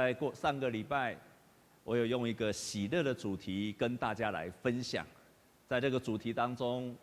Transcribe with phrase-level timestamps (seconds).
[0.00, 1.14] 在过上个礼拜，
[1.84, 5.06] 我有用一个喜乐的主题跟大家来分享。
[5.68, 6.96] 在这个主题当中，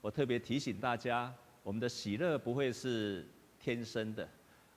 [0.00, 3.26] 我特别提醒大家，我们的喜乐不会是
[3.58, 4.28] 天生的，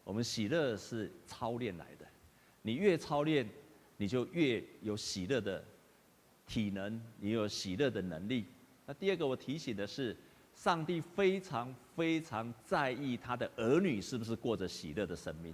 [0.04, 2.08] 我们喜乐是操练来的。
[2.64, 3.48] 你越操练，
[3.98, 5.64] 你就越有喜乐的
[6.48, 8.46] 体能，你有喜乐的能力。
[8.88, 10.18] 那第二个我提醒的是，
[10.56, 15.54] 上帝非常非常在意他的儿女是不是过着喜乐的生命。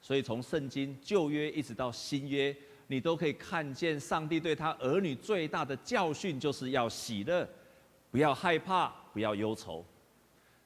[0.00, 2.56] 所以从圣经旧约一直到新约，
[2.86, 7.48] 你都可以看见上帝对他儿女最大的教训，就是要喜乐，
[8.10, 9.84] 不要害怕，不要忧愁。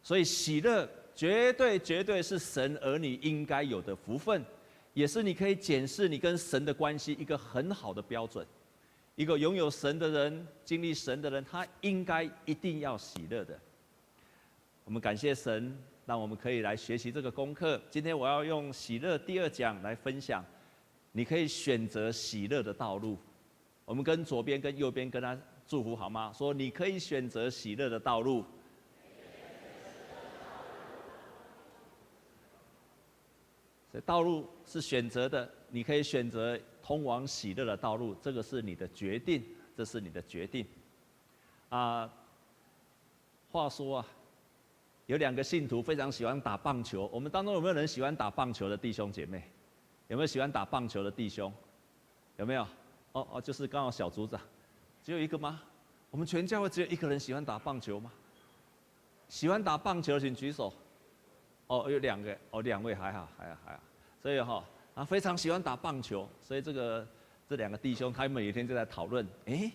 [0.03, 4.45] 所以喜乐绝对绝对是神儿女应该有的福分，
[4.93, 8.47] 也是你可以检视你跟神的关系一个很好的标准。
[9.17, 13.57] 一个拥有神的人，经历神的人，他应该一定要喜乐的。
[14.85, 15.77] 我们感谢神，
[16.07, 17.81] 让我们可以来学习这个功课。
[17.91, 20.45] 今天我要用喜乐第二讲来分享，
[21.13, 23.19] 你可以选择喜乐的道路。
[23.85, 26.33] 我们跟左边跟右边跟他祝福好吗？
[26.33, 28.45] 说你可以选择喜乐的道路。
[33.93, 36.59] 这道路是选择的，你可以选择。
[36.87, 39.43] 通往喜乐的道路，这个是你的决定，
[39.75, 40.67] 这是你的决定。
[41.71, 42.13] 啊，
[43.51, 44.07] 话说啊，
[45.07, 47.09] 有两个信徒非常喜欢打棒球。
[47.13, 49.43] 我们当中有没有人喜欢打棒球的弟兄姐妹？
[50.09, 51.53] 有没有喜欢打棒球的弟兄？
[52.37, 52.63] 有没有？
[53.13, 54.41] 哦哦，就是刚好小组长，
[55.03, 55.63] 只有一个吗？
[56.11, 58.13] 我们全教会只有一个人喜欢打棒球吗？
[59.29, 60.73] 喜欢打棒球请举手。
[61.67, 63.81] 哦，有两个，哦，两位还好，还好，还好。
[64.21, 64.65] 所以哈。
[64.95, 67.05] 啊，非常喜欢打棒球，所以这个
[67.49, 69.69] 这两个弟兄，他们每天就在讨论：哎，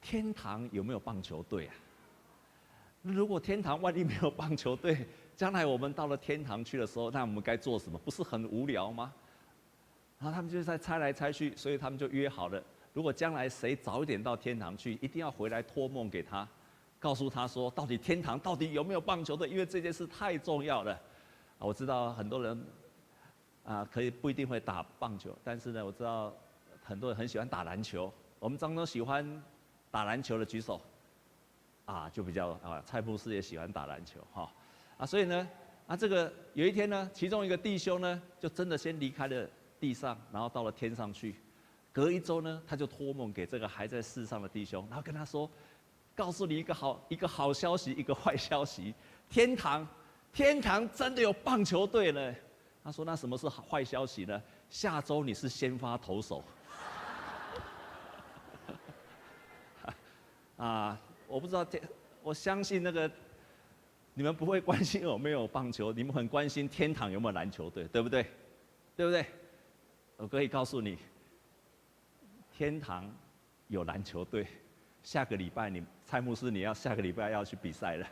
[0.00, 1.74] 天堂有没有棒球队啊？
[3.02, 7.98] 如果天堂万一没有棒球队，将来我们到了天堂去的时候，那我们该做什么？
[7.98, 9.12] 不是很无聊吗？
[10.18, 16.46] 然后他们就在猜来猜去，所以他们就约好了：如果将来谁早一点到天堂去，一定要回来托梦给他，
[16.98, 19.48] 告诉他说，到底天堂到底有没有棒球队？
[19.48, 20.98] 因为这件事太重要了。
[21.58, 22.64] 我知道很多人。
[23.64, 26.34] 啊，可以不一定会打棒球，但是呢，我知道
[26.82, 28.12] 很多人很喜欢打篮球。
[28.40, 29.40] 我们当中喜欢
[29.88, 30.80] 打篮球的举手，
[31.92, 34.50] 啊，就比较啊，蔡牧师也喜欢打篮球哈，
[34.96, 35.46] 啊，所以呢，
[35.86, 39.46] 啊，这个有一天呢，其中一个弟兄呢，就真的先离开了
[39.78, 41.34] 地上，然后到了天上去。
[41.92, 45.50] 隔一周呢，他就托梦给这个还在世上的弟兄，然后跟他说，
[46.14, 48.94] 告诉你一个好一个好消息，一个坏消息，
[49.28, 49.86] 天堂
[50.32, 52.34] 天堂真的有棒球队了。
[52.84, 54.42] 他说：“那什么是坏消息呢？
[54.68, 56.42] 下周你是先发投手。
[60.58, 60.98] ”啊，
[61.32, 61.82] 我不知道天，
[62.22, 63.10] 我相信那个
[64.12, 68.26] 你们不会关心有没有棒球，你们很关心天堂有没有篮球队，对不对？
[68.94, 69.24] 对不对？
[70.18, 70.98] 我可以告诉你，
[72.52, 73.10] 天堂
[73.68, 74.46] 有篮球队。
[75.02, 78.06] 下个礼拜你蔡牧师你要下个礼拜要去比赛了。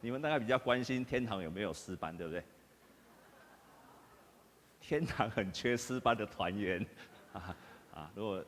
[0.00, 2.44] 你们大概比较关心天堂有没有诗班，对不对？
[4.80, 6.86] 天堂很缺诗班的团员，
[7.32, 7.56] 啊
[7.92, 8.10] 啊！
[8.14, 8.44] 如果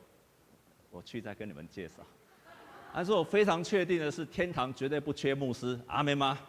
[0.89, 2.01] 我去再跟你们介绍。
[2.97, 6.39] 但是我非常确定的是，天堂绝对不缺牧师，阿们吗？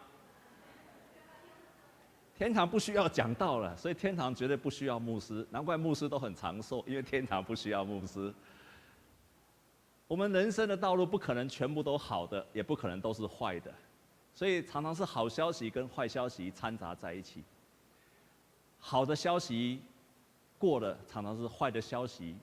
[2.37, 5.45] 天堂不需要讲道了，所以天堂绝对不需要牧师。
[5.51, 8.33] 难怪牧师都很长寿，因为天堂不需要牧师。
[10.07, 13.73] 我们人生的道路不可能全部都好的，也不可能都是坏的，
[14.33, 17.43] 所以常常是好消息跟坏消息掺杂在一起。
[18.79, 19.81] 好的消息
[20.57, 22.37] 过了，常常是坏的消息。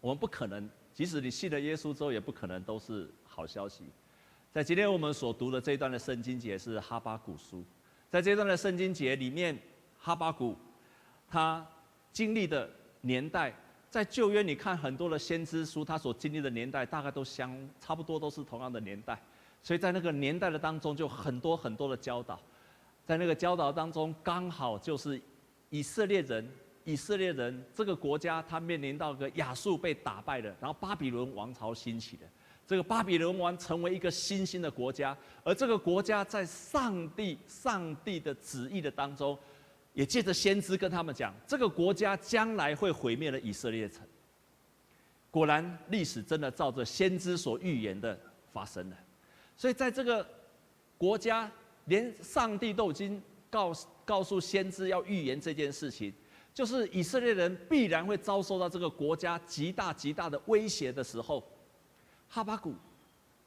[0.00, 0.70] 我们不可能，
[1.00, 3.84] 即使你信了耶稣之后，也不可能都是好消息。
[4.52, 7.64] 在今天我们所读的这一段的圣经节是哈巴谷书，
[8.10, 9.58] 在这段的圣经节里面，
[9.98, 10.54] 哈巴谷
[11.26, 11.66] 他
[12.12, 12.68] 经历的
[13.00, 13.50] 年代，
[13.88, 17.50] 在旧约你看很多的先知书，他所经历的年代大概都相
[17.80, 19.18] 差不多，都是同样的年代，
[19.62, 22.38] 所以在那个年代的当中，就很多很多的教导，
[23.06, 25.18] 在那个教导当中，刚好就是。
[25.72, 26.46] 以色列人，
[26.84, 32.22] 以色列人这个国家，他面临到个亚述被打败了，然后巴比伦王朝兴起的，
[32.66, 39.38] 这个巴比伦王成为一个新兴的国家，而这个国家在上帝上帝的旨意的当中，
[39.92, 44.00] 也借着先知跟他们讲，这个国家将来会毁灭了以色列城。
[45.30, 48.18] 果然，历史真的照着先知所预言的
[48.52, 48.96] 发生了，
[49.56, 50.26] 所以在这个
[50.96, 51.50] 国家，
[51.84, 53.72] 连上帝都已经告。
[54.02, 56.12] 告诉先知要预言这件事情，
[56.52, 61.42] 就是以色列人必然会遭受到这个国家极大极大的威胁的时候，
[62.28, 62.74] 哈巴谷，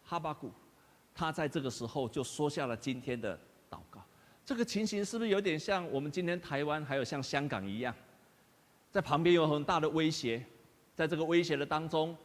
[0.03, 0.51] 哈巴谷，
[1.13, 3.37] 他在这个时候就说下了今天的
[3.69, 4.01] 祷告。
[4.45, 7.93] 这个情形是不是有点像我们今天台湾还有像香港一样？
[8.91, 10.43] 在旁边有很大的威胁，
[10.95, 12.15] 在这个威胁的当中，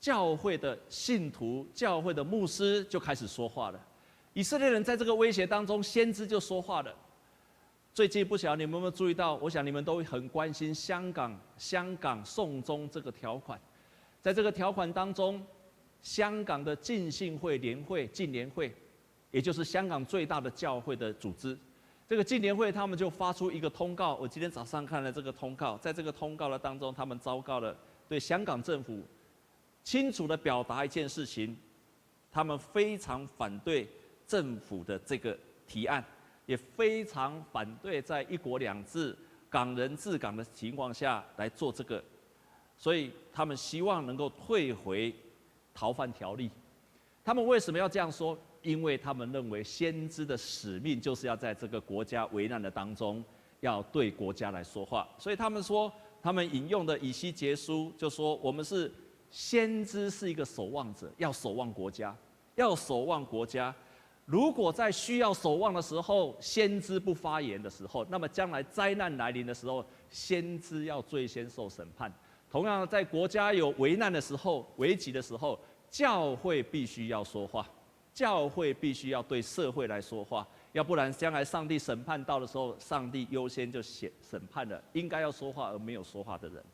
[0.00, 3.86] 教会的信徒、教会的牧师就开始说话了。
[4.34, 6.94] 以色列人在这个威胁当中，先知就说话了。
[7.94, 9.34] 最近不晓得你们有没有注意到？
[9.34, 13.60] 我想你们都很关心香港、香港送终这个条款。
[14.22, 15.44] 在这个条款当中，
[16.00, 18.74] 香港的浸信会联会、浸联会，
[19.30, 21.58] 也就是香港最大的教会的组织，
[22.08, 24.14] 这个浸联会他们就发出一个通告。
[24.14, 27.76] 我今天早上看了这个通告，在这个通告的当中，他们昭告了
[28.08, 29.02] 对香港政府。
[29.84, 31.54] 清楚地表达一件事情，
[32.30, 33.86] 他们非常反对
[34.26, 35.36] 政府的这个
[35.66, 36.02] 提案，
[36.46, 39.16] 也非常反对在一国两制、
[39.48, 42.02] 港人治港的情况下来做这个，
[42.76, 45.14] 所以他们希望能够退回
[45.72, 46.50] 逃犯条例。
[47.24, 48.38] 他们为什么要这样说？
[48.62, 53.24] 因为他们认为先知的使命就是要在这个国家危难的当中，
[53.60, 55.08] 要对国家来说话。
[55.18, 55.92] 所以他们说，
[56.22, 58.92] 他们引用的以西结书就说：“我们是。”
[59.32, 62.14] 先知是一个守望者，要守望国家，
[62.54, 63.74] 要守望国家。
[64.24, 72.12] 如果在需要守望的时候，先知不发言的时候，那么将来灾难来临的时候，先知要最先受审判。
[72.50, 75.58] 同样，在国家有危难的时候、危急的时候，
[75.90, 77.68] 教会必须要说话，
[78.14, 86.64] 教会必须要对社会来说话，要不然将来上帝审判到的时候，上帝优先就审审判了应该要说话而没有说话的人。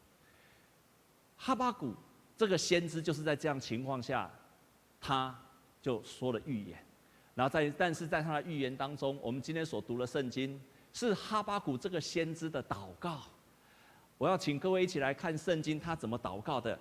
[1.37, 1.95] 哈巴谷。
[2.37, 4.31] 这个先知就是在这样情况下，
[5.01, 5.37] 他
[5.83, 6.79] 就说了预言，
[7.39, 10.61] 然后在但是在他的预言当中，我们今天所读的圣经
[10.93, 13.21] 是哈巴谷这个先知的祷告。
[14.19, 16.77] 我要请各位一起来看圣经，他怎么祷告的。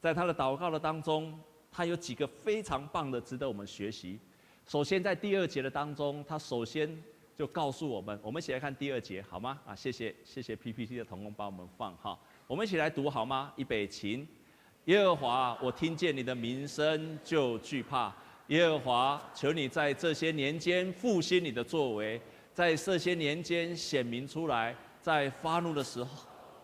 [0.00, 1.36] 在他的祷告的当中，
[1.68, 4.20] 他有几个非常棒的，值得我们学习。
[4.68, 6.88] 首先在第二节的当中，他首先
[7.34, 9.60] 就告诉我们，我们一起来看第二节好吗？
[9.66, 13.52] 啊，谢谢谢谢 PPT 的同工帮我们放哈，我们一起来读好吗？
[13.56, 14.24] 预备起。
[14.84, 18.14] 耶和华，我听见你的名声就惧怕。
[18.48, 22.20] 耶和华，求你在这些年间复兴你的作为，
[22.52, 26.10] 在这些年间显明出来，在发怒的时候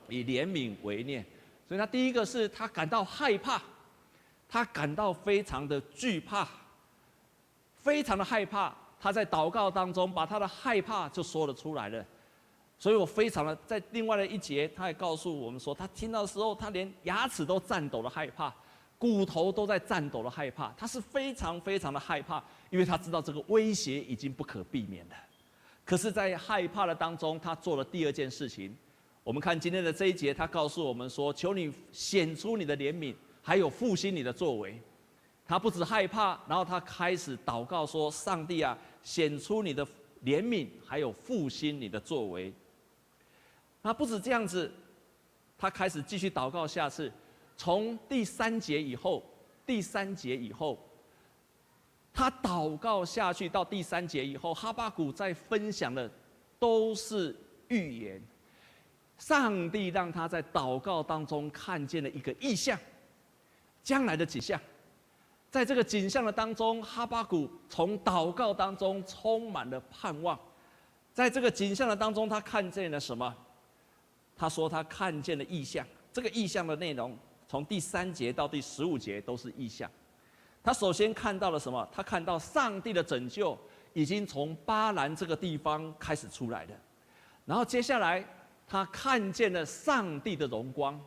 [0.08, 1.24] 以怜悯为念。
[1.66, 3.62] 所以他第一个是他感到害怕，
[4.48, 6.46] 他感到非常的惧怕，
[7.74, 8.74] 非常的害怕。
[9.00, 12.04] 他在祷告当中把他的害怕就说了出来了。
[12.78, 18.52] 所以我非常的在另外的一节，他也告诉我们说，他听到的时候，他连牙齿都颤抖的害怕，
[18.98, 25.14] 骨头都在颤抖的害怕，他是非常非常的害怕，因为他知道这个威胁已经不可避免了。
[25.84, 28.76] 可是，在害怕的当中，他做了第二件事情。
[29.22, 34.78] 我们看今天的这一节，他告诉我们说：“求你显出你的怜悯，还有复兴你的作为。”
[35.46, 39.86] 他不止害怕，然后他开始祷告说：“上帝啊，显出你的
[40.24, 42.52] 怜悯，还有复兴你的作为。”
[43.82, 44.70] 他不止这样子，
[45.56, 47.10] 他开始继续祷告下次。
[47.58, 49.22] 从第三节以后，
[49.66, 50.78] 第三节以后，
[52.14, 56.08] 他祷告下去到第三节以后，哈巴谷在分享的
[56.58, 57.34] 都是
[57.66, 58.22] 预言。
[59.18, 62.78] 上帝让他在祷告当中看见了一个意象，
[63.82, 64.58] 将来的景象。
[65.50, 70.38] 在这个景象的当中，哈巴谷从祷告当中充满了盼望。
[71.12, 73.34] 在这个景象的当中，他看见了什么？
[74.36, 79.90] 他说他看见了意象，这个意象的内容从第三节到第十五节都是异象。
[80.62, 81.88] 他首先看到了什么？
[81.90, 83.58] 他看到上帝的拯救
[83.94, 86.70] 已经从巴兰这个地方开始出来了。
[87.46, 88.22] 然后接下来
[88.66, 91.00] 他看见了上帝的荣光。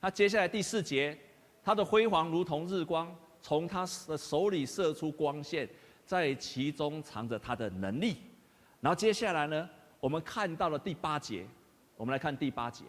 [0.00, 1.16] 他接下来第四节，
[1.62, 5.68] 他的辉煌如同日光，从他的手里射出光线，
[6.06, 8.16] 在其中藏着他的能力。
[8.80, 9.68] 然后接下来呢，
[10.00, 11.46] 我们看到了第八节。
[11.94, 12.84] 我们来看第八节，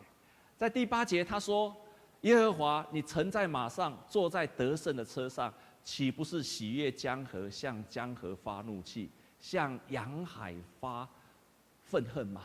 [0.57, 1.75] 在第八节他说
[2.23, 5.53] ：“耶和华，你乘在马上，坐在得胜的车上，
[5.83, 11.07] 岂不是喜悦江河，向江河发怒气，向洋海发
[11.83, 12.43] 愤恨吗？”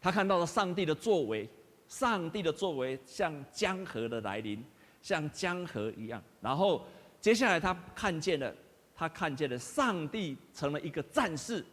[0.00, 1.48] 他看到了上帝的作为，
[1.88, 4.64] 上帝的作为像江河的来临，
[5.02, 6.22] 像江河一样。
[6.40, 6.86] 然后
[7.20, 8.54] 接下来他看见了，
[8.94, 11.66] 他看见了上帝成了一个战士，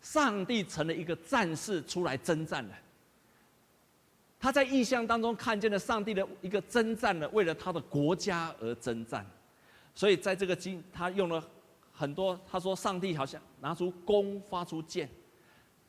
[0.00, 2.74] 上帝成了一个战士出来征战了。
[4.38, 9.26] 他在异象当中看见了上帝的一个征战了，为了他的国家而征战，
[9.94, 11.42] 所以在这个经他用了
[11.90, 15.08] 很多，他说上帝好像拿出弓发出箭，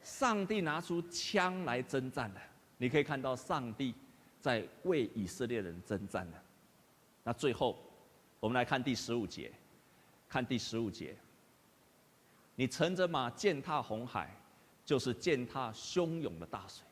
[0.01, 2.41] 上帝拿出枪来征战了。
[2.77, 3.93] 你可以看到上帝
[4.39, 6.41] 在为以色列人征战了。
[7.23, 7.77] 那最后
[8.39, 9.51] 我们来看第十五节，
[10.29, 11.13] 看第十五节，
[12.55, 14.33] 你乘着马践踏红海，
[14.85, 16.86] 就是践踏汹涌的大水。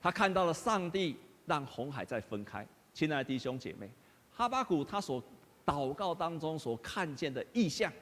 [0.00, 1.16] 他看到了上帝
[1.46, 2.66] 让红海再分开。
[2.92, 3.88] 亲爱的弟兄姐妹，
[4.30, 5.22] 哈巴谷他所
[5.64, 7.92] 祷告当中所看见的异象，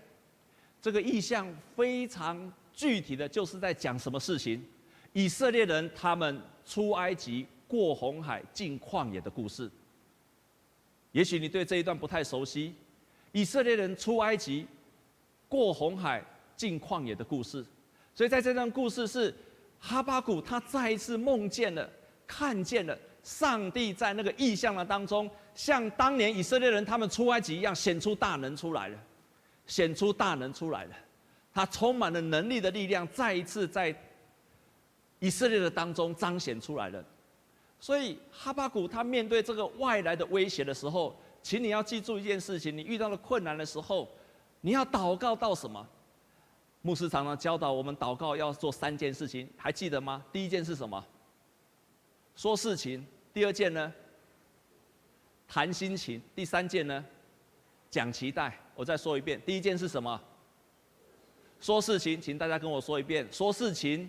[0.80, 4.64] 这个异象非常具体的就是在讲什么事情？
[5.12, 9.70] 以色列人他们出埃及过红海进旷野的故事。
[11.12, 12.74] 也许你对这一段不太熟悉，
[13.32, 14.66] 以色列人出埃及
[15.48, 16.24] 过红海
[16.56, 17.64] 进旷野的故事。
[18.14, 19.34] 所以在这段故事是
[19.80, 21.88] 哈巴谷他再一次梦见了，
[22.26, 28.98] 看见了上帝在那个异象的当中，像当年以色列人他们出埃及一样，显出大能出来了，
[29.66, 30.90] 显出大能出来了。
[31.54, 33.94] 他充满了能力的力量，再一次在
[35.18, 37.04] 以色列的当中彰显出来了。
[37.80, 44.08] 所以哈巴谷他面对这个外来的威胁的时候，请你要记住一件事情：你遇到了困难的时候，
[44.60, 45.84] 你要祷告到什么？
[46.82, 50.24] 牧师常常教导我们祷告要做三件事情，还记得吗？
[50.32, 51.04] 第一件是什么？
[52.36, 53.04] 说事情。
[53.32, 53.92] 第二件呢？
[55.46, 56.20] 谈心情。
[56.34, 57.04] 第三件呢？
[57.90, 58.58] 讲期待。
[58.74, 60.20] 我再说一遍，第一件是什么？
[61.60, 63.26] 说事情，请大家跟我说一遍。
[63.32, 64.08] 说事情。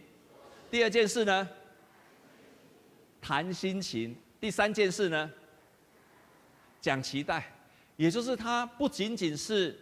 [0.69, 1.49] 第二件事呢？
[3.21, 5.29] 谈心情，第三件事呢，
[6.79, 7.51] 讲期待，
[7.97, 9.77] 也就是他不仅仅是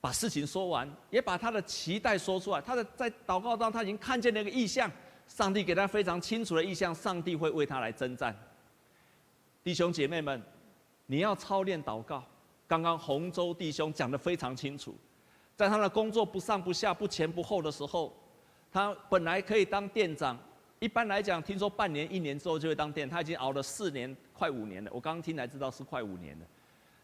[0.00, 2.60] 把事情说完，也把他的期待说出来。
[2.60, 4.90] 他的在祷告当中，他已经看见那个意象，
[5.26, 8.36] 上帝给他非常清楚的意象，上帝会为他来征战。
[9.64, 10.40] 弟兄姐妹们，
[11.06, 12.22] 你要操练祷告。
[12.68, 14.94] 刚刚洪州弟兄讲得非常清楚，
[15.54, 18.12] 在他的工作不上不下、不前不后的时候，
[18.72, 20.38] 他本来可以当店长。
[20.78, 24.90] 一般来讲，听说半年、一年之后就会当店，他已经熬了四年，快五年了。
[24.92, 26.46] 我刚刚听才知道是快五年了。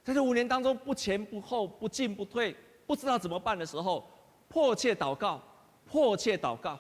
[0.05, 2.55] 在这五年当中，不前不后、不进不退，
[2.87, 4.09] 不知道怎么办的时候，
[4.49, 5.41] 迫切祷告，
[5.85, 6.79] 迫切祷告。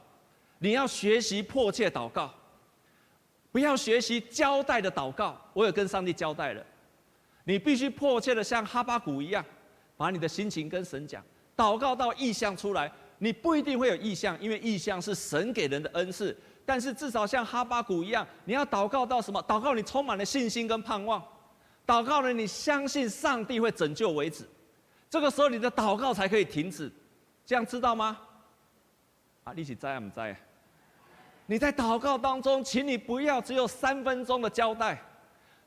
[0.58, 2.32] 你要学习迫切祷告，
[3.50, 5.36] 不要学习交代的祷告。
[5.52, 6.64] 我有跟上帝交代了，
[7.44, 9.44] 你必须迫切的像哈巴谷一样，
[9.96, 11.24] 把你的心情跟神讲，
[11.56, 12.90] 祷告到意向出来。
[13.18, 16.36] 你不一定会有意向，因为意向是神给人的恩赐。
[16.64, 19.42] 但是至少像哈巴谷一样，你要祷告到什么？
[19.48, 21.20] 祷告你充满了信心跟盼望，
[21.84, 24.48] 祷告了你相信上帝会拯救为止，
[25.12, 26.90] 这个时候你的祷告才可以停止，
[27.44, 28.18] 这样知道吗？
[29.44, 30.34] 啊，你是在不在？
[31.44, 34.98] 你在祷告当中，请你不要只有三分钟的交代，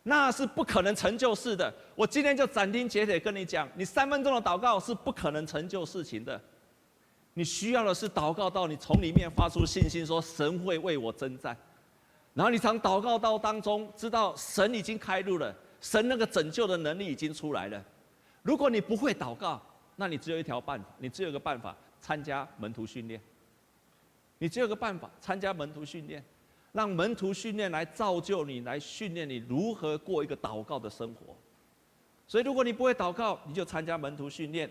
[0.02, 1.72] 那是不可能成就事的。
[1.94, 6.42] 我今天就斩钉截铁跟你讲，你三分钟的祷告是不可能成就事情的。
[7.36, 11.56] 你需要的是祷告到你从里面发出信心，说神会为我征战，
[12.34, 17.86] 然后你从祷告到当中知道神已经开路了，神那个拯救的能力已经出来了。
[18.46, 19.60] 如果你不会祷告，
[19.96, 23.20] 那你只有一条办法，你只有一个办法，参加门徒训练。
[24.38, 26.24] 你只有一个办法，参加门徒训练，
[26.72, 31.36] 让门徒训练来造就你，来训练你如何过一个祷告的生活。
[32.28, 34.70] 所以，如果你不会祷告，你就参加门徒训练。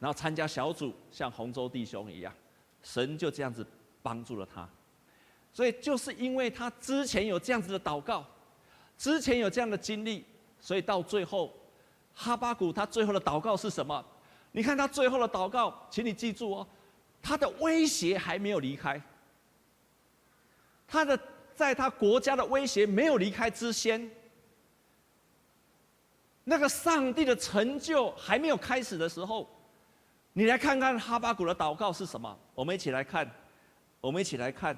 [0.00, 2.34] 然后参加小组，像洪州弟兄一样，
[2.82, 3.64] 神就这样子
[4.02, 4.68] 帮助了他。
[5.52, 8.26] 所以就是因为他之前有这样子的祷告，
[8.98, 10.24] 之前有这样的经历，
[10.60, 11.54] 所以到最后，
[12.14, 14.04] 哈巴谷他最后的祷告是什么？
[14.52, 16.66] 你看他最后的祷告，请你记住哦，
[17.20, 19.00] 他的威胁还没有离开，
[20.86, 21.18] 他的
[21.54, 24.10] 在他国家的威胁没有离开之先，
[26.44, 29.48] 那个上帝的成就还没有开始的时候。
[30.36, 32.36] 你来看看哈巴谷的祷告是什么？
[32.54, 33.30] 我们一起来看，
[34.00, 34.76] 我们一起来看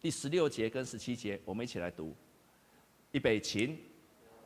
[0.00, 2.14] 第十六节跟十七节，我们一起来读。
[3.10, 3.76] 预备起，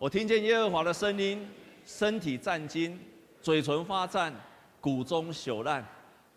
[0.04, 1.48] 我听见耶和华的声音，
[1.86, 3.00] 身体战惊，
[3.40, 4.30] 嘴唇发颤，
[4.78, 5.82] 骨中朽烂。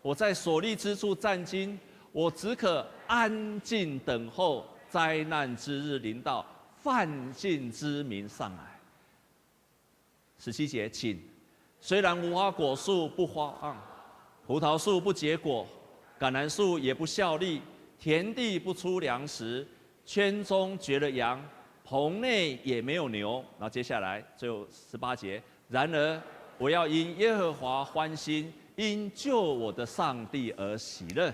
[0.00, 1.78] 我在所立之处战惊，
[2.10, 6.46] 我只可安静等候灾难之日临到，
[6.78, 8.80] 犯境之民上来。
[10.38, 11.20] 十七节，请。
[11.78, 13.76] 虽然无花果树不花旺，
[14.46, 15.68] 葡萄树不结果，
[16.18, 17.60] 橄榄树也不效力，
[17.98, 19.68] 田地不出粮食，
[20.06, 21.38] 圈中绝了羊，
[21.88, 23.44] 棚内也没有牛。
[23.58, 26.20] 然后接下来最后十八节，然而
[26.58, 31.32] 我要因耶和华欢心，因救我的上帝而喜乐。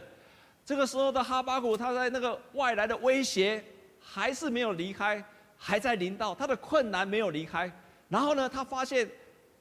[0.65, 3.65] 这个时候的哈巴谷，他在那个外来的威胁
[3.99, 5.23] 还是没有离开，
[5.57, 7.71] 还在临到，他的困难没有离开。
[8.09, 9.09] 然后呢，他发现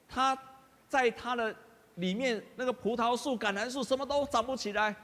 [0.08, 0.38] 他。
[0.86, 1.52] 在他的
[1.96, 4.94] 里面，那个葡萄树、橄榄树什么都长不起来，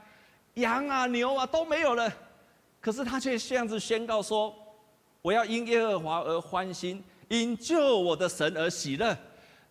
[0.53, 2.09] 羊啊、牛啊都没有了。
[2.79, 4.55] 可是他却这样子宣告说
[5.21, 9.17] ：“我要因耶和华而欢心，因救我的神而喜乐。”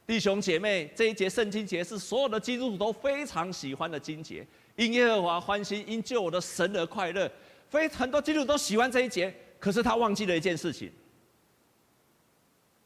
[0.07, 4.47] 弟兄姐妹，这一节圣经节是所有的基督徒都非常喜欢的经节。
[4.75, 7.31] 因耶和华欢心，因救我的神而快乐。
[7.69, 10.91] 非很多基督徒都喜欢这一节，可是他忘记了一件事情，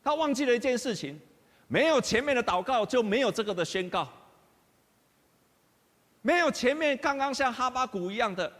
[0.02, 1.18] 他忘记了一件事情，
[1.66, 4.06] 没有前面的祷告，就没有这个的宣告。
[6.20, 8.52] 没有前面刚刚像哈巴谷一样的，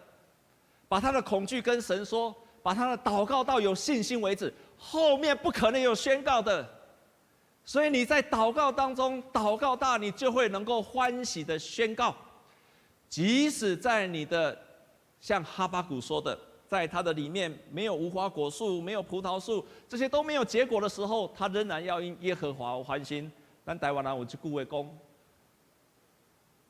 [0.89, 2.35] 把他的恐惧跟神说，
[2.65, 6.67] 把他的祷告到有信心为止，后面不可能有宣告的。
[7.63, 12.17] 所以你在祷告当中，祷告大，你就会能够欢喜的宣告，
[13.07, 14.59] 即使在你的
[15.21, 23.31] 像哈巴谷说的，在他的里面没有无花果树，没有葡萄树，这些都没有结果的时候，他仍然要因耶和华欢心。
[23.63, 24.91] 但台湾人有一句话讲，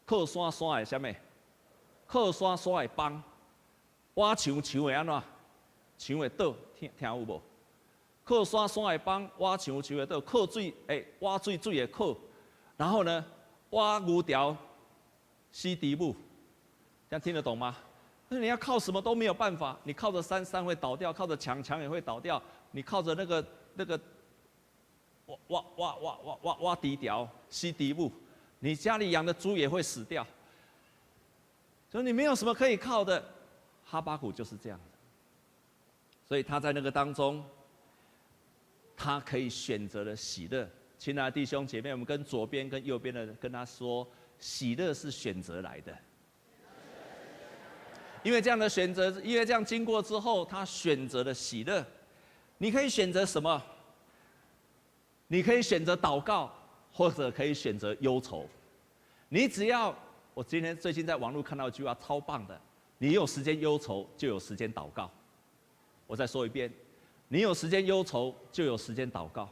[0.05, 1.09] 靠山山的什么？
[2.07, 3.23] 靠山山的帮，
[4.15, 5.23] 挖墙墙的安怎？
[5.97, 7.41] 墙会倒，听听有无？
[8.25, 12.17] 靠山山会帮，挖墙墙会倒，靠水诶，挖水水会靠，
[12.77, 13.25] 然后呢，
[13.71, 14.57] 挖牛条，
[15.53, 16.15] 吸地母，
[17.09, 17.77] 这样听得懂吗？
[18.29, 24.01] 那你要靠什么都没有办法，你靠着山山会倒掉，靠着墙墙也会倒掉，你靠着那个那个
[25.27, 28.11] 挖挖挖挖挖挖挖地条，吸地母，
[28.59, 30.27] 你家里养的猪也会死掉，
[31.91, 33.23] 所以你没有什么可以靠的。
[33.85, 34.81] 哈巴谷就是这样，
[36.35, 37.45] 所以他在那个当中。
[38.97, 44.05] 他可以选择的喜乐，亲爱的弟兄姐妹，我们跟左边跟右边的跟他说，
[44.41, 45.97] 喜乐是选择来的。
[48.25, 51.87] 因为这样的选择，因为这样经过之后，他选择了喜乐。
[52.59, 53.63] 你可以选择什么？
[55.29, 56.53] 你可以选择祷告，
[56.93, 58.49] 或者可以选择忧愁。
[59.29, 59.97] 你只要，
[60.35, 62.61] 我今天最近在网络看到一句话，超棒的。
[62.99, 65.09] 你有时间忧愁，就有时间祷告。
[66.07, 66.73] 我再说一遍。
[67.29, 69.49] 你有时间忧愁，就有时间祷告，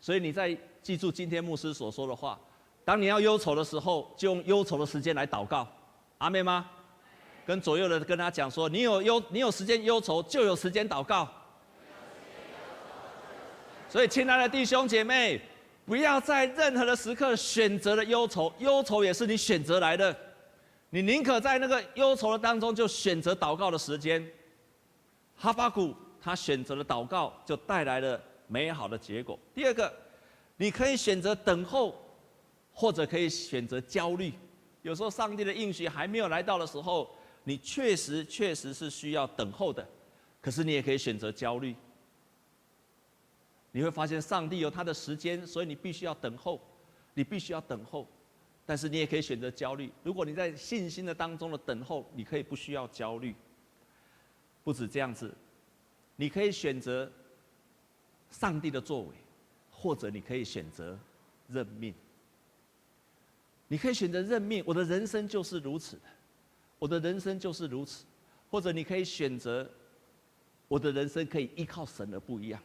[0.00, 2.38] 所以你在记住今天牧师所说的话。
[2.84, 5.66] 当你要忧愁的时候，就用忧愁的时间来祷告，
[6.18, 6.68] 阿妹吗？
[7.46, 11.28] 跟左右的跟他讲说，你有忧，你有时间忧愁，就有时间祷告。
[13.88, 15.40] 所以，亲爱的弟兄姐妹，
[15.84, 20.14] 不要在任何的时刻选择了忧愁，忧愁也是你选择来的。
[20.90, 24.24] 你宁可在那个忧愁的当中，就选择祷告的时间。
[25.36, 25.94] 哈巴谷。
[26.18, 29.38] 他选择了祷告，就带来了美好的结果。
[29.54, 29.92] 第二个，
[30.56, 31.94] 你可以选择等候，
[32.72, 34.32] 或者可以选择焦虑。
[34.82, 37.08] 有时候上帝的应许还没有来到的时候，
[37.44, 39.86] 你确实确实是需要等候的。
[40.40, 41.76] 可是你也可以选择焦虑。
[43.70, 46.60] 你会发现上帝有他的时间，所以你必须要等候，
[47.14, 48.04] 你必须要等候。
[48.64, 49.92] 但是你也可以选择焦虑。
[50.02, 53.32] 如果你在信心的当中的等候，你可以不需要焦虑。
[54.66, 55.32] 不止这样子。
[56.16, 57.08] 你可以选择
[58.32, 59.14] 上帝的作为，
[59.70, 60.98] 或者你可以选择
[61.46, 61.94] 认命。
[63.68, 66.02] 你可以选择认命，我的人生就是如此的，
[66.80, 68.04] 我的人生就是如此。
[68.50, 69.68] 或者你可以选择，
[70.66, 72.60] 我的人生可以依靠神而不一样，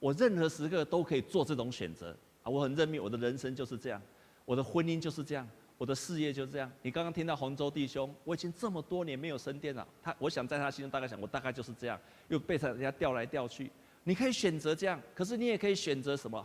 [0.00, 2.50] 我任何时刻都可以做这种选择啊！
[2.50, 4.02] 我很认命，我的人生就是这样，
[4.44, 5.48] 我的婚姻就是这样。
[5.78, 6.70] 我的事业就这样。
[6.82, 9.86] 你刚刚听到洪州弟兄，我已经这么多年没有升殿了。
[10.02, 13.70] 他，我想在他心中大概想，我大概就是这样，又被人家调来调去。
[14.02, 16.44] 你可以选择这样，可是你也可以选择什么？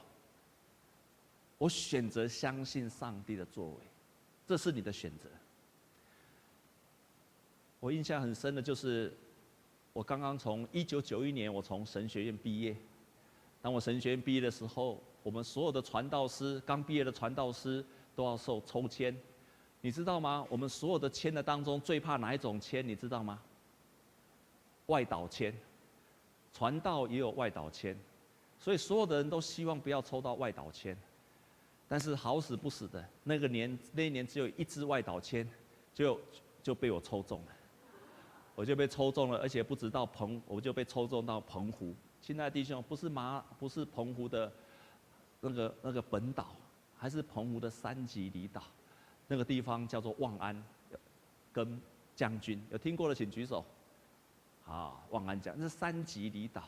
[1.57, 3.77] 我选择相信上帝的作为，
[4.45, 5.27] 这是你的选择。
[7.79, 9.11] 我印象很深的就是，
[9.93, 12.75] 我刚刚从一九九一年，我从神学院毕业。
[13.63, 17.83] 当我神学院毕业的时候，我们所有的传道师，刚毕业的传道师。
[18.15, 19.15] 都要受抽签，
[19.81, 20.45] 你知道吗？
[20.49, 22.87] 我们所有的签的当中，最怕哪一种签？
[22.87, 23.41] 你知道吗？
[24.87, 25.53] 外岛签，
[26.53, 27.97] 传道也有外岛签，
[28.59, 30.97] 所以所有的人都希望不要抽到外岛签。
[31.87, 35.47] 但是好死不死的，那个年那一年只有一支外岛签，
[35.93, 36.19] 就
[36.61, 37.47] 就被我抽中了，
[38.55, 41.93] 我就被抽中了，而且不知道澎，我就被抽中到澎湖。
[42.19, 44.51] 亲爱的弟兄，不是马，不是澎湖的
[45.41, 46.55] 那个那个本岛。
[47.03, 48.63] 还是澎湖的三级离岛，
[49.27, 50.63] 那个地方叫做望安，
[51.51, 51.77] 跟
[52.15, 53.65] 将军有听过的请举手。
[54.63, 56.63] 好，望安将，那是三级离岛。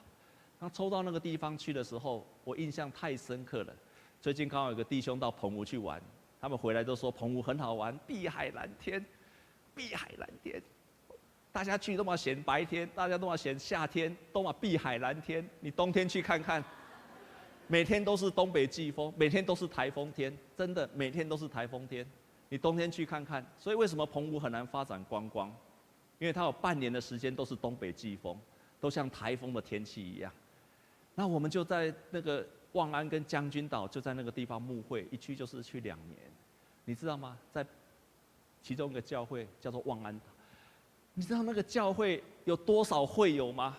[0.59, 3.73] 当抽到那个地方去的时候，我印象太深刻了。
[4.19, 6.01] 最近刚好有个弟兄到澎湖去玩，
[6.41, 9.05] 他们回来都说澎湖很好玩，碧海蓝天，
[9.73, 10.61] 碧海蓝天。
[11.53, 15.49] 大家去都嘛嫌白天，大家都嘛嫌夏天，都嘛碧海蓝天。
[15.61, 16.61] 你冬天去看看。
[17.67, 22.05] 每天都是东北季风，每天都是台风天，真的每天都是台风天。
[22.49, 25.49] 你冬天去看看，所以为什么澎湖很难发展观光？
[26.19, 28.39] 因为它有半年的时间都是东北季风，
[28.79, 30.31] 都像台风的天气一样。
[31.15, 36.19] 那我们就在那个望安跟将军岛，就在那个地方牧会，一去就是去两年。
[36.85, 37.37] 你知道吗？
[37.51, 37.65] 在
[38.61, 40.25] 其中一个教会叫做望安岛，
[41.15, 43.77] 你知道那个教会有多少会友吗？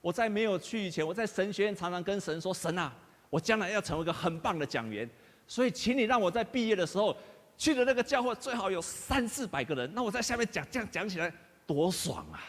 [0.00, 2.92] 我在没有去以前，我在神学院常常跟神说：“神啊，
[3.30, 5.08] 我将来要成为一个很棒的讲员，
[5.46, 7.16] 所以请你让我在毕业的时候
[7.56, 11.32] 去的那个教会最好有三四百个人，那我在下面讲，这样讲起来
[11.66, 12.42] 多爽啊！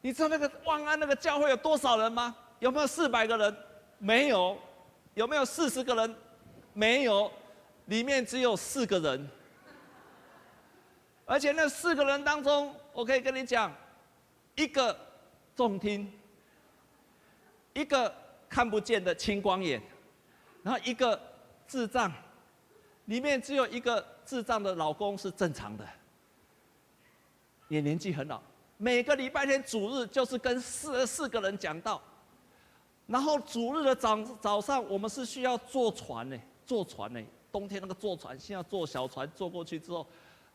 [0.00, 2.36] 你知道那个万安那个教会有多少人吗？
[2.58, 3.56] 有没有四百个人？
[3.98, 4.58] 没有。
[5.14, 6.14] 有没有四十个人？
[6.72, 7.32] 没有，
[7.86, 9.28] 里面只有四个人。
[11.24, 13.74] 而且那四个人当中，我可以跟你讲，
[14.54, 14.96] 一个
[15.56, 16.10] 重听。
[17.74, 18.14] 一个
[18.48, 19.80] 看不见的青光眼，
[20.62, 21.20] 然后一个
[21.66, 22.10] 智障，
[23.04, 25.86] 里面只有一个智障的老公是正常的，
[27.68, 28.40] 也年纪很老。
[28.78, 32.00] 每个礼拜天主日就是跟四十四个人讲道，
[33.06, 37.20] 然后主日的早早上我们是需要坐船呢，坐船呢，
[37.52, 40.06] 冬天那个坐船，现在坐小船坐过去之后，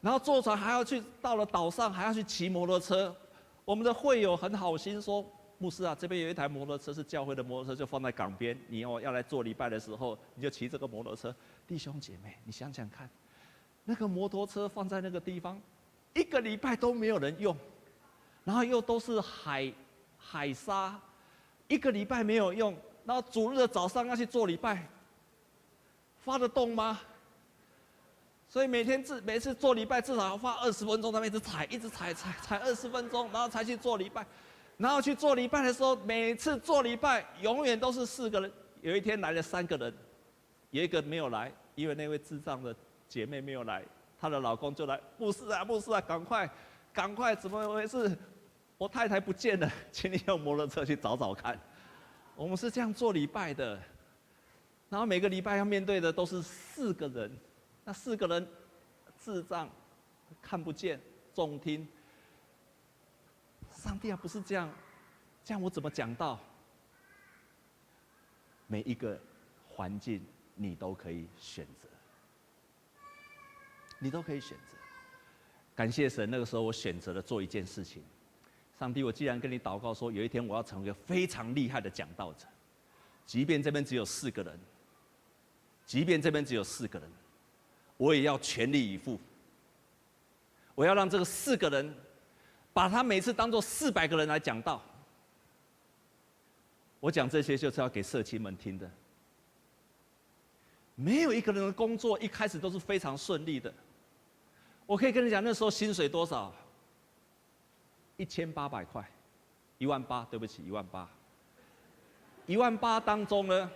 [0.02, 3.16] 然后坐船还要去到了岛上还要去骑摩托车，
[3.66, 5.24] 我们的会友很好心说。
[5.58, 8.58] 牧师啊，这边有一台摩托车，是教会的摩托车，就放在港边。
[8.68, 11.34] 你要要来做礼拜的时候，你就骑这个摩托车。
[11.66, 13.10] 弟兄姐妹，你想想看，
[13.86, 15.62] 那个摩托车放在那个地方，
[16.14, 17.56] 一个礼拜都没有人用，
[18.44, 19.72] 然后又都是海
[20.18, 21.00] 海沙，
[21.68, 24.86] 一个礼拜没有用，然后主日的早上要去做礼拜，
[26.20, 27.00] 发得动吗？
[28.50, 34.26] 所以每天至每次做礼拜至少要花二十分钟，他们一直踩，一直踩踩踩二十分钟，然后才去做礼拜。
[34.78, 38.52] 然后去做礼拜的时候，每次做礼拜永远都是四个人。
[38.82, 39.94] 有一天来了三个人，
[40.72, 42.76] 有一个没有来，因为那位智障的
[43.08, 43.84] 姐妹没有来，
[44.20, 46.50] 她的老公就来，牧师啊，牧师啊，赶快，
[46.92, 48.18] 赶快，怎么回事？
[48.78, 51.58] 我太太不见了， 请你用摩托车去找找看。
[52.36, 53.80] 我们是这样做礼拜的，
[54.90, 57.32] 然后每个礼拜要面对的都是四个人，
[57.86, 58.46] 那四个人
[59.18, 59.70] 智障，
[60.42, 61.00] 看不见，
[61.34, 61.88] 重听。
[63.84, 64.70] 上帝啊，不是这样，
[65.44, 66.40] 这样我怎么讲道？
[68.66, 69.20] 每一个
[69.68, 71.90] 环境你都可以选择，
[74.00, 74.78] 你都可以选择。
[75.76, 78.02] 感谢神，那个时候我选择了做一件事情。
[78.80, 82.48] 上帝，我既然跟你祷告说，有一天我要成为一个非常厉害的讲道者，
[83.26, 84.58] 即便这边只有四个人，
[85.86, 87.12] 即便这边只有四个人，
[87.98, 89.20] 我也要全力以赴。
[90.74, 91.94] 我要让这个四个人。
[92.74, 94.82] 把他每次当做四百个人来讲道，
[97.00, 98.90] 我讲这些就是要给社青们听的。
[100.96, 103.74] 没有一个人的工作一开始都是非常顺利的。
[104.86, 106.54] 我可以跟你讲，那时候薪水多少？
[108.18, 109.04] 一千八百块，
[109.78, 111.10] 一万八，对不起，一万八。
[112.46, 113.72] 一万八当中呢，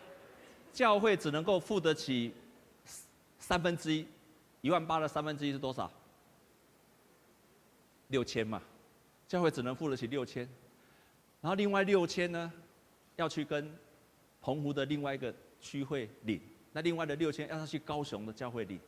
[0.73, 2.33] 教会只能够付得起
[3.39, 4.07] 三分之一，
[4.61, 5.91] 一万八的三分之一是多少？
[8.09, 8.61] 六千嘛。
[9.27, 10.47] 教会只能付得起六千，
[11.41, 12.51] 然后另外六千呢，
[13.17, 13.69] 要去跟
[14.41, 16.39] 澎湖的另外一个区会领，
[16.71, 18.79] 那另外的六千要他去高雄的教会领，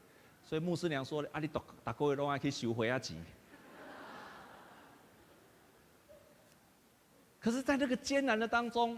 [0.46, 3.18] 所以牧师娘说：“啊，你大大个月拢爱去收回啊钱。
[7.42, 8.98] ”可是，在那个艰难的当中，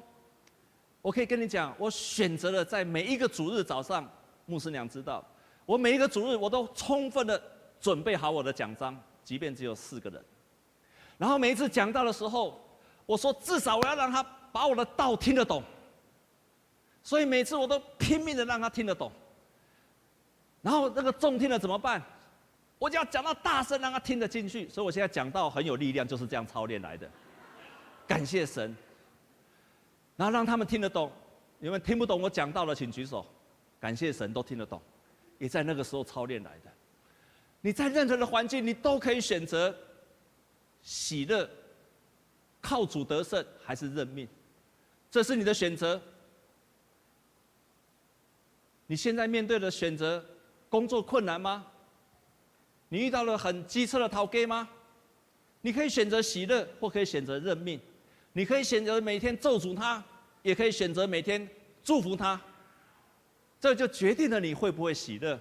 [1.01, 4.07] 我可以跟你讲，我选择了在每一个主日早上，
[4.45, 5.27] 牧师娘知道，
[5.65, 7.41] 我每一个主日我都充分的
[7.79, 10.23] 准备好我的讲章，即便只有四个人。
[11.21, 12.59] 然后每一次讲到的时候，
[13.05, 15.61] 我说至少我要让他把我的道听得懂。
[17.03, 19.11] 所以每次我都拼命的让他听得懂。
[20.63, 22.01] 然后那个重听了怎么办？
[22.79, 24.67] 我就要讲到大声，让他听得进去。
[24.67, 27.07] 所以我现在讲道很有力量，就是这样操练来的。
[28.07, 28.75] 感谢神。
[30.15, 31.11] 然后让他们听得懂。
[31.59, 33.23] 你们听不懂我讲到的，请举手。
[33.79, 34.81] 感谢神，都听得懂。
[35.37, 36.71] 也在那个时候操练来的。
[37.61, 39.71] 你在任何的环境，你都可以选择。
[40.81, 41.49] 喜乐，
[42.61, 44.27] 靠主得胜还是认命？
[45.09, 46.01] 这是你的选择。
[48.87, 50.23] 你现在面对的选择，
[50.69, 51.65] 工作困难吗？
[52.89, 54.69] 你遇到了很机车的头家吗？
[55.61, 57.79] 你可以选择喜乐，或可以选择认命。
[58.33, 60.03] 你可以选择每天咒诅他，
[60.41, 61.47] 也可以选择每天
[61.83, 62.41] 祝福他。
[63.59, 65.39] 这就决定了你会不会喜乐。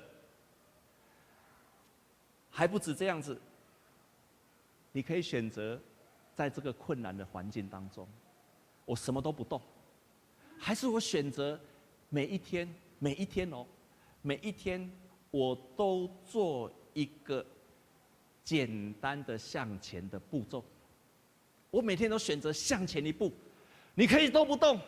[2.50, 3.40] 还不止这样子。
[4.92, 5.80] 你可以选择，
[6.34, 8.06] 在这个困难的环境当中，
[8.84, 9.60] 我什么都不动，
[10.58, 11.58] 还是我选择
[12.08, 13.64] 每一天每一天哦，
[14.22, 14.90] 每一天
[15.30, 17.44] 我都做一个
[18.42, 20.64] 简单的向前的步骤。
[21.70, 23.32] 我每天都选择向前一步，
[23.94, 24.80] 你可以都不动，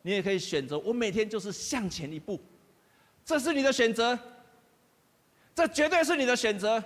[0.00, 2.40] 你也可以选择我每天就是向前一步，
[3.26, 4.18] 这是你的选择，
[5.54, 6.82] 这绝对是你的选择。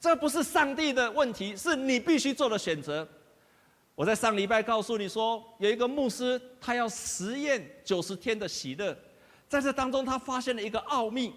[0.00, 3.06] 这不是上帝的问题，是你必须做的选择。
[3.94, 8.96] 我在上礼拜告诉你说，有一个牧师，他要实验九十天的喜乐，
[9.46, 11.34] 在这当中，他发现了一个奥秘。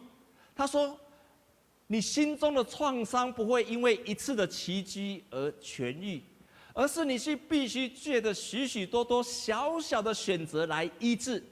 [0.56, 0.98] 他说
[1.88, 6.24] ：“你心中的创伤不会因为一次的奇迹而痊愈，
[6.74, 11.44] 而是你是必须借着许许多多小小的选择来医治，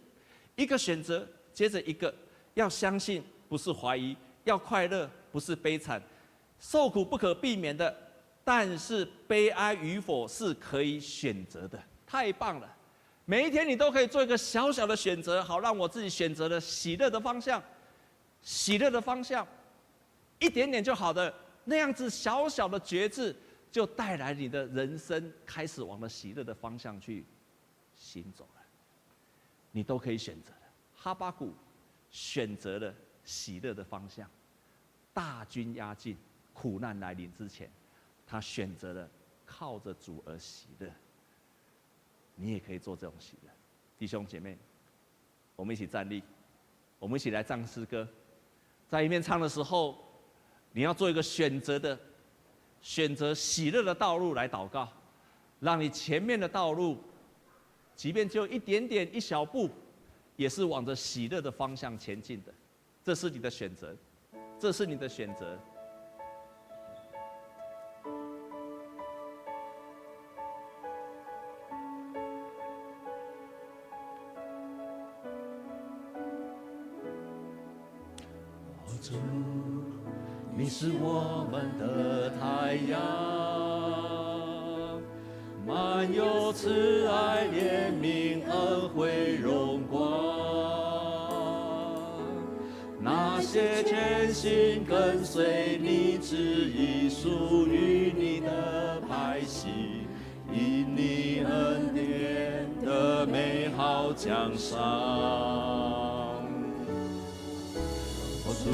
[0.56, 2.14] 一个选择接着一个，
[2.54, 6.02] 要相信不是怀疑，要快乐不是悲惨，
[6.62, 7.94] 受苦不可避免的。”
[8.44, 12.78] 但是悲哀与否是可以选择的，太棒了！
[13.24, 17.62] 每一天你都可以做一个小小的选择，好让我自己选择了喜乐的方向，
[18.42, 19.48] 喜乐的方向，
[20.40, 21.32] 一点点就好的
[21.66, 23.34] 那样子小小的觉知，
[23.72, 27.24] 就带来你的人生开始往了喜乐的方向去
[27.96, 28.62] 行走了。
[29.72, 30.68] 你都可以选择的。
[30.96, 31.54] 哈巴谷
[32.10, 32.92] 选择了
[33.24, 34.28] 喜乐的方向，
[35.14, 36.18] 大军压境，
[36.62, 37.68] 苦难来临之前。
[38.28, 39.10] 他选择了
[39.48, 40.88] 靠着主而喜乐，
[42.36, 43.50] 你也可以做这种喜乐，
[43.98, 44.58] 弟兄姐妹，
[45.56, 46.22] 我们一起站立，
[47.00, 48.08] 我们一起来唱诗歌，
[48.88, 49.98] 在一面唱的时候，
[50.72, 51.98] 你要做一个选择的，
[52.82, 54.88] 选择喜乐的道路来祷告，
[55.60, 56.98] 让你前面的道路，
[57.96, 59.70] 即便只有一点点一小步，
[60.38, 62.54] 也是往着喜乐的方向前进的，
[63.04, 63.94] 这是你的选择，
[64.58, 65.60] 这是你的选择。
[80.82, 83.00] 是我们的太阳，
[85.64, 90.02] 满有慈爱、怜悯、恩惠、荣光。
[93.00, 99.70] 那些全心跟随你旨意、属于你的百姓，
[100.52, 104.72] 因你恩典的美好奖赏。
[108.64, 108.70] 主，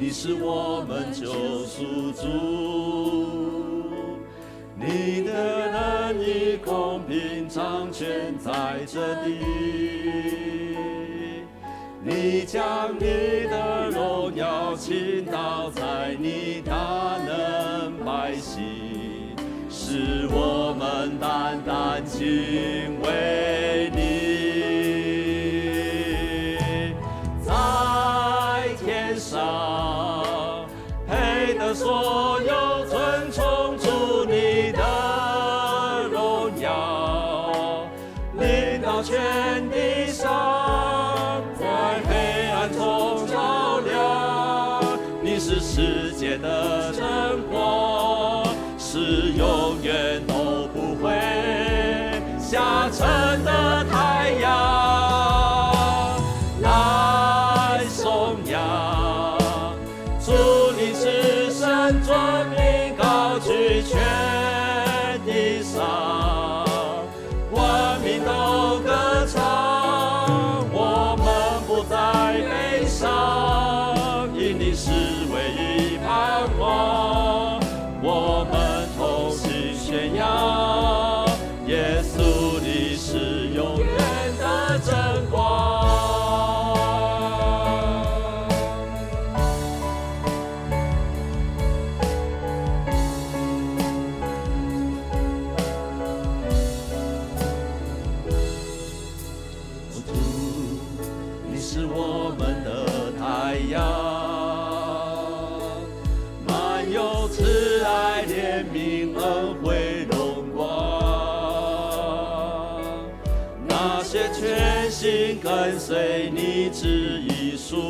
[0.00, 1.26] 你是我们救
[1.64, 2.22] 赎主，
[4.76, 9.40] 你的仁义公平掌权在这地，
[12.00, 13.00] 你将你
[13.50, 15.67] 的荣耀倾倒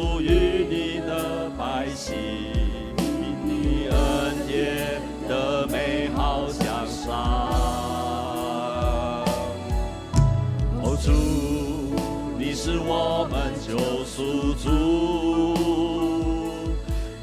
[0.08, 2.16] 属于你的百姓，
[2.96, 3.04] 因
[3.44, 3.94] 你恩
[4.46, 7.06] 典的美好奖赏。
[10.82, 11.12] 哦，主，
[12.38, 14.66] 你是我们救赎主，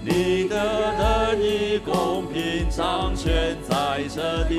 [0.01, 0.55] 你的
[0.93, 4.53] 仁义公平掌权在这地。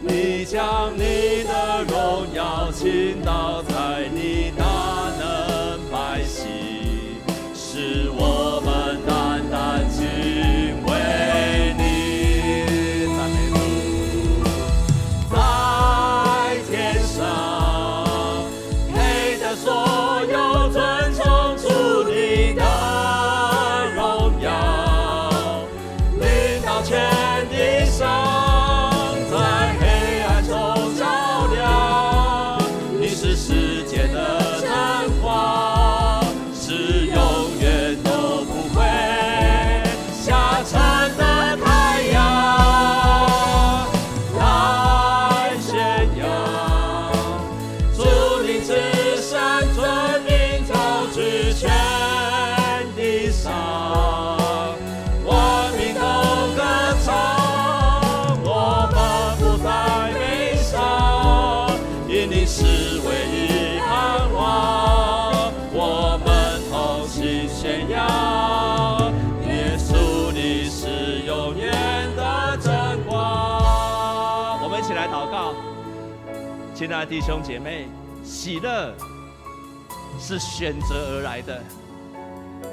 [0.00, 3.20] 你将你的荣耀倾
[76.88, 77.86] 亲爱的弟兄姐妹，
[78.24, 78.94] 喜乐
[80.18, 81.62] 是选择而来的，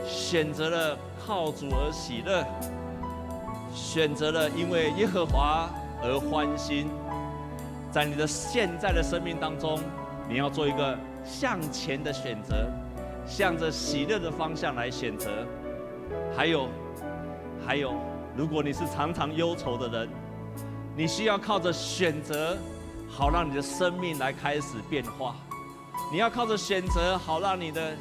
[0.07, 2.47] 选择了靠主而喜乐，
[3.73, 5.69] 选择了因为耶和华
[6.01, 6.87] 而欢心。
[7.91, 9.77] 在你的现在的生命当中，
[10.29, 12.71] 你要做一个向前的选择，
[13.25, 15.29] 向着喜乐的方向来选择。
[16.33, 16.69] 还有，
[17.67, 17.93] 还有，
[18.33, 20.09] 如果你是常常忧愁的人，
[20.95, 22.55] 你需要靠着选择。
[23.17, 25.37] 好，让你的生命来开始变化。
[26.11, 27.93] 你要靠着选择，好让你的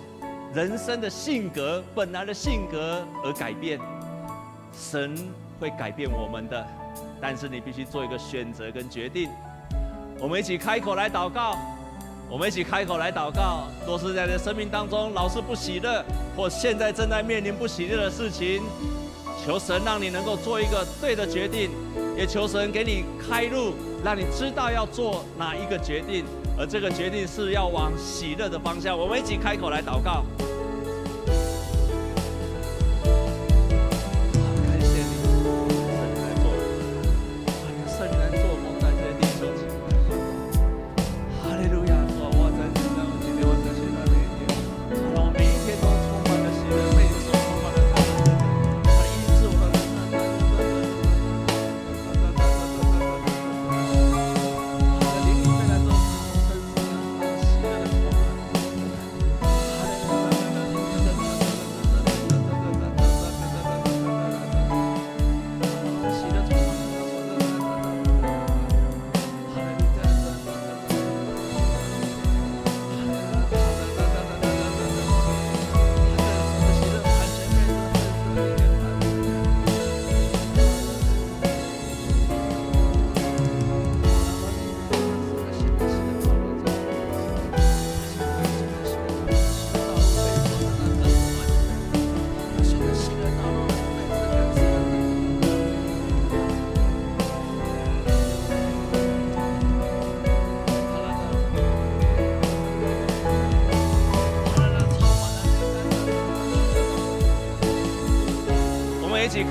[0.53, 3.79] 人生的性格、本来的性格而改变。
[4.77, 5.17] 神
[5.61, 6.67] 会改变我们的，
[7.21, 9.31] 但是你必须做一个选择跟决定。
[10.19, 11.57] 我们一起开口来祷告，
[12.29, 13.69] 我们一起开口来祷告。
[13.87, 16.05] 若是在你的生命当中老是不喜乐，
[16.37, 18.61] 或现在正在面临不喜乐的事情，
[19.47, 21.71] 求神让你能够做一个对的决定，
[22.17, 23.75] 也求神给你开路。
[24.05, 26.27] 让你知道要做哪一个决定，
[26.59, 28.97] 而这个决定是要往喜乐的方向。
[28.97, 30.23] 我们一起开口来祷告。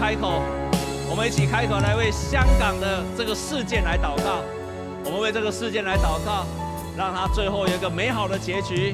[0.03, 0.41] 开口，
[1.09, 4.43] 我们一起开口来为香港的这个事件来祷告。
[5.05, 6.45] 我们为这个事件来祷告，
[6.97, 8.93] 让他最后有一个美好的结局。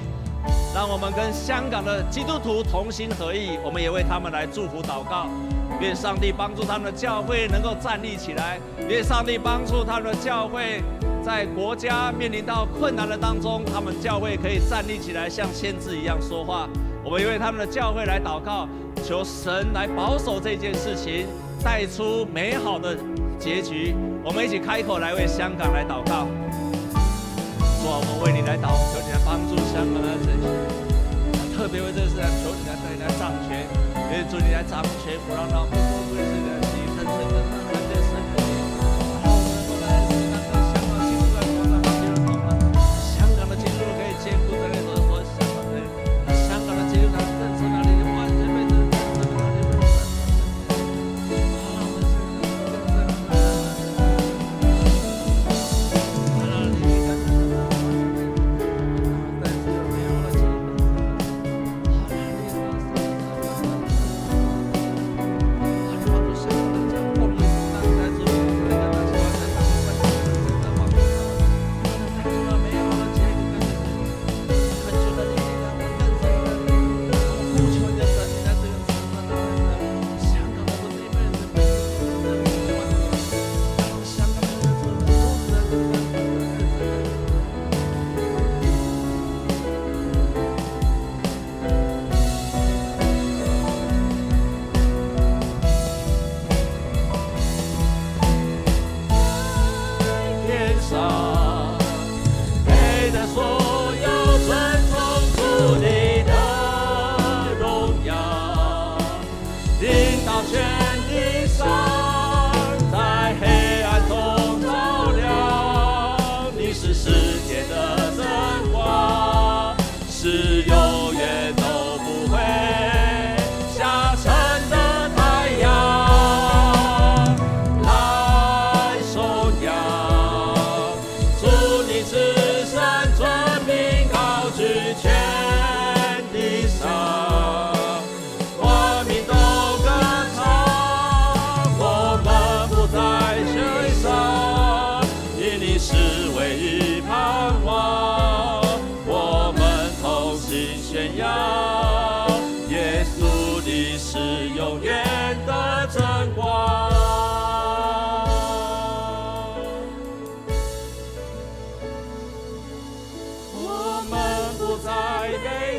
[0.72, 5.26] 让我们跟香港的基督徒同心合意，我们也为他们来祝福祷告。
[5.82, 10.84] 愿上帝帮助他们的教会能够站立起来，愿上帝帮助他们的教会
[11.26, 16.70] 在国家面临到困难的当中，他们教会可以站立起来，像先知一样说话。
[17.04, 18.70] 我们也为他们的教会来祷告。
[19.10, 21.26] 求神来保守这件事情，
[21.64, 22.96] 带出美好的
[23.40, 23.96] 结局。
[24.24, 26.28] 我们一起开口来为香港来祷告。
[27.82, 33.66] 主啊，我们为你来祷，求你来帮助香港的这些，特别为这个事来求你来带你来掌权，
[34.12, 37.69] 也祝你来掌权，不让他们不会是的。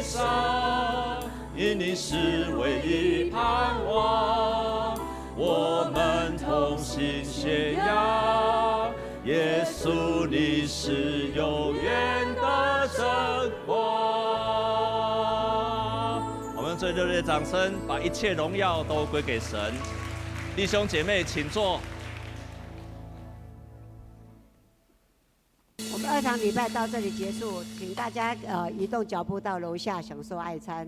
[0.00, 1.22] 悲伤，
[1.54, 2.16] 因你是
[2.58, 4.98] 唯一盼望。
[5.36, 8.90] 我们同心宣扬，
[9.26, 13.76] 耶稣你是永远的真光。
[16.56, 19.74] 我们最热烈的掌声，把一切荣耀都归给神。
[20.56, 21.78] 弟兄姐妹，请坐。
[26.10, 30.86] 二堂礼拜到这里结束，请大家呃移动脚步到楼下享受爱餐。